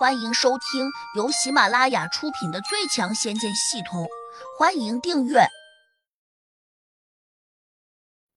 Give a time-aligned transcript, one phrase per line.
[0.00, 4.04] 欢迎收听由喜马拉雅出品的《最强仙剑系统》，
[4.58, 5.40] 欢迎订阅。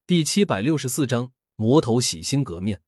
[0.05, 2.81] 第七百六十四章魔头洗心革面。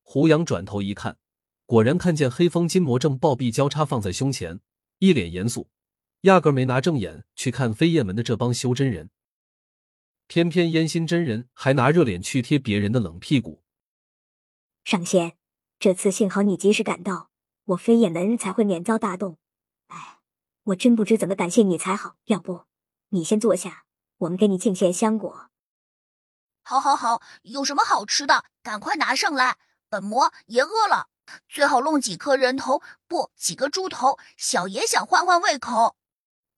[0.00, 1.18] 胡杨转头一看，
[1.64, 4.60] 果然看见黑风金魔正抱臂交叉放在胸前，
[5.00, 5.68] 一脸严肃，
[6.20, 9.10] 压根没拿正眼去看飞燕门的这帮修真人。
[10.28, 13.64] 偏偏烟心真人还拿热脸去贴别人的冷屁股。
[14.84, 15.36] 上仙，
[15.80, 17.25] 这次幸好你及时赶到。
[17.66, 19.38] 我飞燕门才会免遭大动，
[19.88, 20.20] 哎，
[20.64, 22.16] 我真不知怎么感谢你才好。
[22.26, 22.66] 要不，
[23.08, 23.86] 你先坐下，
[24.18, 25.50] 我们给你敬献香果。
[26.62, 31.08] 好，好，好，有什么好吃的，赶快拿上来，本魔也饿了。
[31.48, 35.96] 最好弄几颗人头，不，几个猪头，小爷想换换胃口。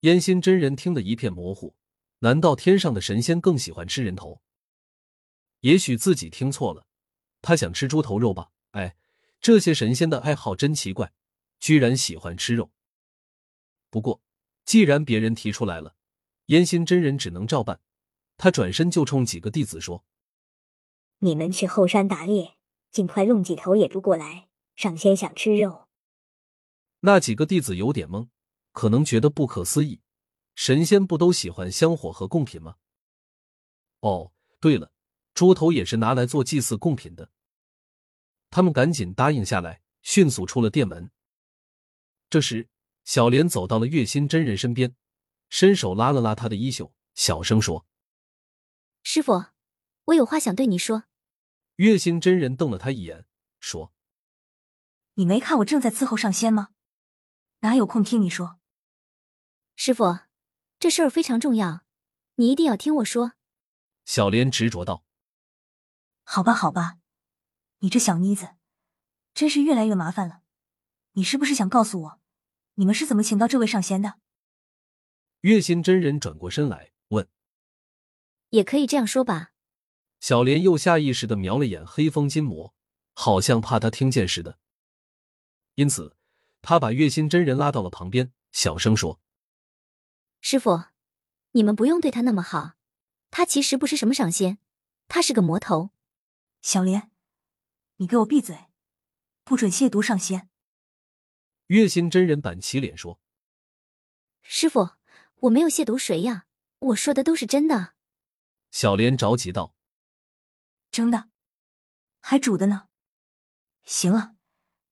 [0.00, 1.74] 烟心真人听得一片模糊，
[2.18, 4.42] 难道天上的神仙更喜欢吃人头？
[5.60, 6.86] 也许自己听错了，
[7.40, 8.50] 他想吃猪头肉吧？
[8.72, 8.94] 哎。
[9.40, 11.12] 这些神仙的爱好真奇怪，
[11.60, 12.70] 居然喜欢吃肉。
[13.90, 14.20] 不过，
[14.64, 15.96] 既然别人提出来了，
[16.46, 17.80] 烟心真人只能照办。
[18.36, 20.04] 他转身就冲几个弟子说
[21.18, 22.56] ：“你们去后山打猎，
[22.90, 24.48] 尽快弄几头野猪过来。
[24.76, 25.88] 上仙想吃肉。”
[27.00, 28.28] 那几个弟子有点懵，
[28.72, 30.00] 可能觉得不可思议：
[30.54, 32.76] 神仙不都喜欢香火和贡品吗？
[34.00, 34.92] 哦，对了，
[35.34, 37.30] 猪头也是拿来做祭祀贡品的。
[38.50, 41.10] 他们赶紧答应下来，迅速出了店门。
[42.30, 42.68] 这时，
[43.04, 44.94] 小莲走到了月心真人身边，
[45.48, 47.86] 伸手拉了拉他的衣袖，小声说
[49.02, 49.46] ：“师傅，
[50.04, 51.04] 我有话想对你说。”
[51.76, 53.24] 月心真人瞪了他一眼，
[53.60, 53.92] 说
[55.14, 56.68] ：“你没看我正在伺候上仙吗？
[57.60, 58.58] 哪有空听你说？”
[59.74, 60.18] 师傅，
[60.78, 61.84] 这事儿非常重要，
[62.34, 63.32] 你一定要听我说。”
[64.04, 65.04] 小莲执着道。
[66.24, 66.98] “好吧，好吧。”
[67.80, 68.56] 你这小妮子，
[69.34, 70.42] 真是越来越麻烦了。
[71.12, 72.20] 你是不是想告诉我，
[72.74, 74.18] 你们是怎么请到这位上仙的？
[75.42, 77.28] 月心真人转过身来问
[78.50, 79.52] ：“也可以这样说吧。”
[80.18, 82.74] 小莲又下意识的瞄了眼黑风金魔，
[83.14, 84.58] 好像怕他听见似的，
[85.76, 86.16] 因此
[86.60, 89.20] 他把月心真人拉到了旁边，小声说
[90.40, 90.86] ：“师傅，
[91.52, 92.72] 你们不用对他那么好，
[93.30, 94.58] 他其实不是什么上仙，
[95.06, 95.90] 他是个魔头。”
[96.60, 97.12] 小莲。
[98.00, 98.56] 你给我闭嘴！
[99.42, 100.48] 不准亵渎上仙！
[101.66, 103.20] 月心真人板起脸说
[104.40, 104.90] ：“师傅，
[105.40, 106.46] 我没有亵渎谁呀，
[106.78, 107.94] 我说的都是真的。”
[108.70, 109.74] 小莲着急道
[110.92, 111.28] ：“真的？
[112.20, 112.88] 还煮的呢？
[113.82, 114.36] 行了，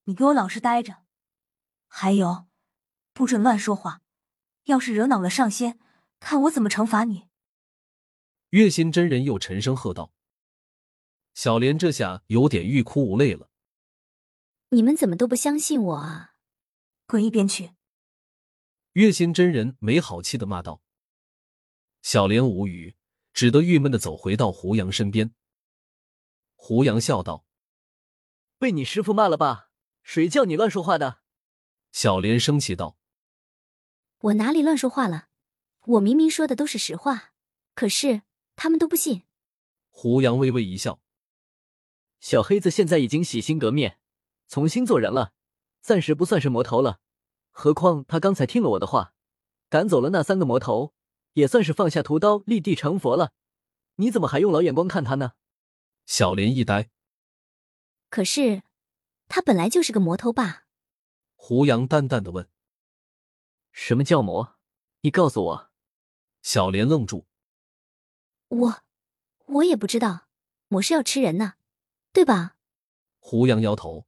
[0.04, 1.04] 你给我老实待着。
[1.86, 2.48] 还有，
[3.12, 4.00] 不准乱说话，
[4.64, 5.78] 要是惹恼了上仙，
[6.18, 7.28] 看我怎么惩罚你！”
[8.50, 10.12] 月心真人又沉声喝道。
[11.36, 13.50] 小莲这下有点欲哭无泪了。
[14.70, 16.34] 你们怎么都不相信我啊？
[17.06, 17.72] 滚一边去！
[18.94, 20.80] 月心真人没好气的骂道。
[22.00, 22.96] 小莲无语，
[23.34, 25.34] 只得郁闷的走回到胡杨身边。
[26.54, 27.44] 胡杨笑道
[28.58, 29.68] ：“被你师傅骂了吧？
[30.02, 31.20] 谁叫你乱说话的？”
[31.92, 32.96] 小莲生气道
[34.20, 35.28] ：“我哪里乱说话了？
[35.84, 37.34] 我明明说的都是实话，
[37.74, 38.22] 可是
[38.56, 39.24] 他们都不信。”
[39.92, 41.02] 胡杨微微一笑。
[42.20, 43.98] 小黑子现在已经洗心革面，
[44.48, 45.32] 重新做人了，
[45.80, 47.00] 暂时不算是魔头了。
[47.50, 49.14] 何况他刚才听了我的话，
[49.68, 50.94] 赶走了那三个魔头，
[51.34, 53.32] 也算是放下屠刀，立地成佛了。
[53.96, 55.32] 你怎么还用老眼光看他呢？
[56.04, 56.90] 小莲一呆。
[58.10, 58.62] 可是，
[59.28, 60.66] 他本来就是个魔头吧？
[61.34, 62.48] 胡杨淡淡的问。
[63.72, 64.56] 什么叫魔？
[65.00, 65.70] 你告诉我。
[66.42, 67.26] 小莲愣住。
[68.48, 68.82] 我，
[69.46, 70.28] 我也不知道，
[70.68, 71.54] 魔是要吃人呢。
[72.16, 72.56] 对吧？
[73.18, 74.06] 胡杨摇头。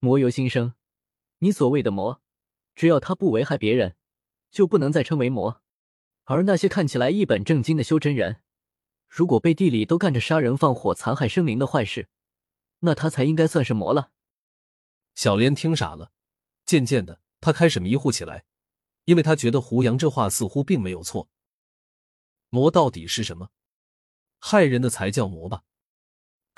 [0.00, 0.74] 魔由心生，
[1.38, 2.20] 你所谓的魔，
[2.74, 3.94] 只要他不危害别人，
[4.50, 5.62] 就不能再称为魔。
[6.24, 8.42] 而那些看起来一本正经的修真人，
[9.06, 12.08] 如果背地里都干着杀人放火、残害生灵的坏事，
[12.80, 14.10] 那他才应该算是魔了。
[15.14, 16.10] 小莲听傻了，
[16.66, 18.46] 渐渐的，他开始迷糊起来，
[19.04, 21.28] 因为他觉得胡杨这话似乎并没有错。
[22.48, 23.50] 魔到底是什么？
[24.40, 25.62] 害人的才叫魔吧？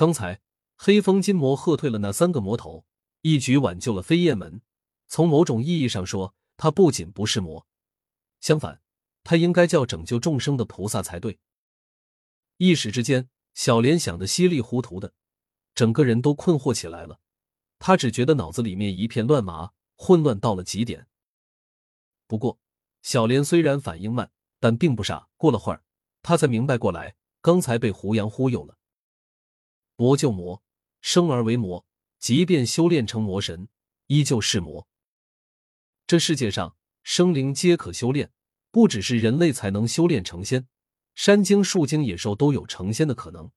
[0.02, 0.40] 刚才
[0.74, 2.84] 黑风金魔喝退了那三个魔头，
[3.20, 4.60] 一举挽救了飞燕门。
[5.06, 7.68] 从某种意义上说，他不仅不是魔，
[8.40, 8.82] 相反，
[9.22, 11.38] 他应该叫拯救众生的菩萨才对。
[12.56, 15.14] 一时之间，小莲想的稀里糊涂的，
[15.72, 17.20] 整个人都困惑起来了。
[17.78, 21.06] 他只觉得脑子里面一片乱麻，混乱到了极点。
[22.26, 22.58] 不过，
[23.02, 25.28] 小莲虽然反应慢，但并不傻。
[25.36, 25.84] 过了会儿，
[26.22, 28.76] 他才明白过来，刚才被胡杨忽悠了。
[29.96, 30.62] 魔就魔，
[31.00, 31.84] 生而为魔，
[32.18, 33.68] 即便修炼成魔神，
[34.06, 34.86] 依旧是魔。
[36.06, 38.30] 这世界上生灵皆可修炼，
[38.70, 40.66] 不只是人类才能修炼成仙，
[41.14, 43.50] 山精、树精、野兽都有成仙的可能。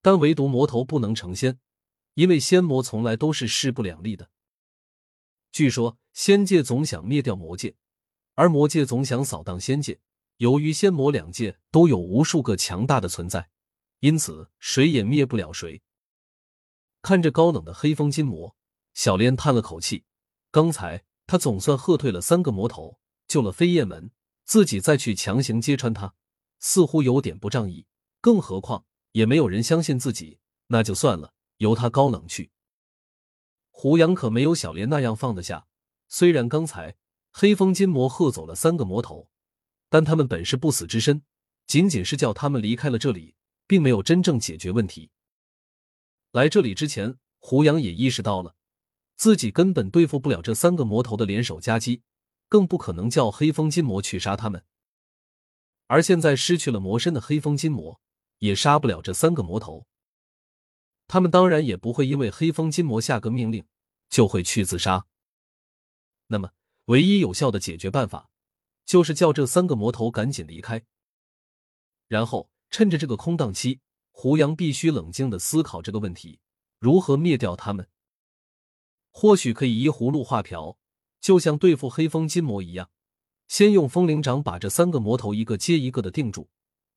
[0.00, 1.58] 但唯独魔头不能成仙，
[2.14, 4.30] 因为仙魔从来都是势不两立的。
[5.52, 7.74] 据说仙界总想灭掉魔界，
[8.34, 10.00] 而魔界总想扫荡仙界。
[10.38, 13.50] 由于仙魔两界都有无数个强大的存在，
[14.02, 15.80] 因此谁也灭不了谁。
[17.02, 18.56] 看着高冷的黑风金魔，
[18.94, 20.04] 小莲叹了口气。
[20.50, 24.10] 刚才他总算喝退了三个魔头，救了飞燕门，
[24.44, 26.14] 自己再去强行揭穿他，
[26.58, 27.86] 似乎有点不仗义。
[28.20, 32.50] 更何况也没有人相信自己，那就算了，由他高冷去。
[33.70, 35.68] 胡杨可没有小莲那样放得下。
[36.08, 36.96] 虽然刚才
[37.30, 39.28] 黑风金魔喝走了三个魔头。
[39.88, 41.22] 但他们本是不死之身，
[41.66, 43.36] 仅仅是叫他们离开了这里，
[43.72, 45.08] 并没有真正解决问题。
[46.30, 48.54] 来这里之前，胡杨也意识到了
[49.16, 52.02] 自己根本对付不了这三个魔头的联手夹击，
[52.50, 54.62] 更不可能叫黑风金魔去杀他们。
[55.86, 57.98] 而现在失去了魔身的黑风金魔
[58.40, 59.86] 也杀不了这三个魔头，
[61.08, 63.64] 他们当然也不会因为黑风金魔下个命令
[64.10, 65.06] 就会去自杀。
[66.26, 66.52] 那么，
[66.84, 68.28] 唯一有效的解决办法。
[68.84, 70.84] 就是叫这三个魔头赶紧离开，
[72.08, 73.78] 然后趁着这个空档期，
[74.10, 76.40] 胡杨必须冷静的思考这个问题：
[76.80, 77.86] 如何灭掉他们？
[79.12, 80.76] 或许可以依葫芦画瓢，
[81.20, 82.90] 就像对付黑风金魔一样，
[83.46, 86.48] 先用风灵掌把这三个魔头一个接一个的定住，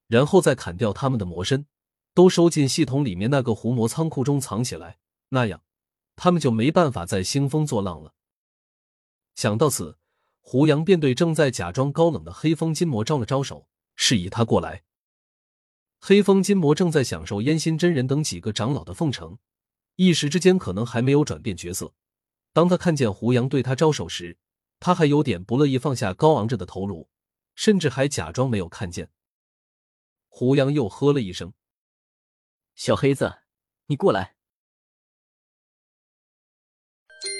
[0.07, 1.68] 然后再砍掉他们的魔身，
[2.13, 4.98] 都收进系统里面那个狐魔仓库中藏起来，
[5.30, 5.62] 那样
[6.16, 8.16] 他们就没办法再兴风作浪了。
[9.36, 10.00] 想到此。
[10.48, 14.85] 胡杨便对正在假装高冷的黑风金魔招了招手，示意他过来。
[16.07, 19.40] 黑风金魔正在享受烟心真人等几个长老的奉承，
[19.96, 21.96] 一时之间可能还没有转变角色。
[22.54, 24.38] 当他看见胡杨对他招手时，
[24.80, 27.10] 他还有点不乐意放下高昂着的头颅，
[27.56, 29.10] 甚至还假装没有看见。
[30.28, 31.54] 胡杨又喝了一声
[32.78, 33.40] ：“小黑子，
[33.88, 34.36] 你过来。”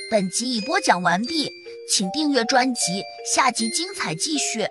[0.10, 1.52] 本集已播讲完毕。
[1.88, 4.68] 请订阅专辑，下集精彩继续。